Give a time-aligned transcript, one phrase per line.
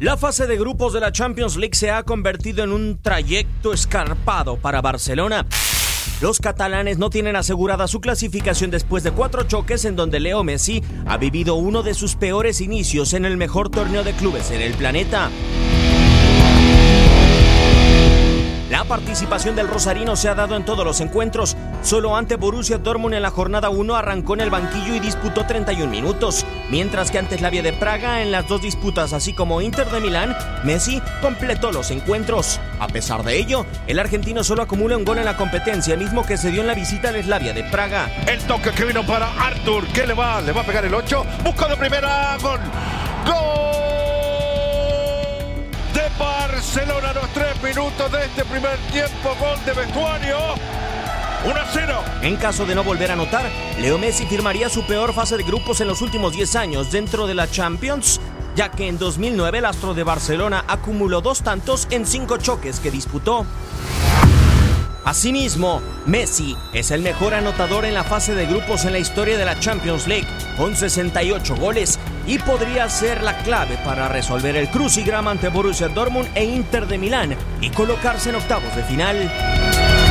[0.00, 4.56] La fase de grupos de la Champions League se ha convertido en un trayecto escarpado
[4.56, 5.44] para Barcelona.
[6.20, 10.84] Los catalanes no tienen asegurada su clasificación después de cuatro choques en donde Leo Messi
[11.04, 14.74] ha vivido uno de sus peores inicios en el mejor torneo de clubes en el
[14.74, 15.30] planeta.
[18.88, 21.56] Participación del Rosarino se ha dado en todos los encuentros.
[21.82, 25.90] Solo ante Borussia Dortmund en la jornada 1 arrancó en el banquillo y disputó 31
[25.90, 30.00] minutos, mientras que ante Slavia de Praga en las dos disputas, así como Inter de
[30.00, 32.58] Milán, Messi completó los encuentros.
[32.80, 36.36] A pesar de ello, el argentino solo acumula un gol en la competencia, mismo que
[36.36, 38.10] se dio en la visita al Slavia de Praga.
[38.26, 40.40] El toque que vino para Arthur, ¿qué le va?
[40.40, 42.60] Le va a pegar el 8, busca de primera, gol.
[43.26, 43.77] ¡Gol!
[46.78, 49.34] Barcelona los tres minutos de este primer tiempo.
[49.40, 50.36] Gol de vestuario.
[51.44, 52.04] 1 a 0.
[52.22, 55.80] En caso de no volver a anotar, Leo Messi firmaría su peor fase de grupos
[55.80, 58.20] en los últimos 10 años dentro de la Champions,
[58.54, 62.92] ya que en 2009 el astro de Barcelona acumuló dos tantos en cinco choques que
[62.92, 63.44] disputó.
[65.08, 69.46] Asimismo, Messi es el mejor anotador en la fase de grupos en la historia de
[69.46, 75.30] la Champions League, con 68 goles, y podría ser la clave para resolver el crucigrama
[75.30, 80.07] ante Borussia Dortmund e Inter de Milán y colocarse en octavos de final.